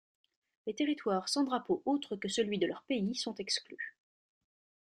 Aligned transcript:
Les 0.65 0.73
territoires 0.73 1.29
sans 1.29 1.43
drapeau 1.43 1.83
autre 1.85 2.15
que 2.15 2.27
celui 2.27 2.57
de 2.57 2.65
leur 2.65 2.81
pays 2.87 3.13
sont 3.13 3.35
exclus. 3.35 3.95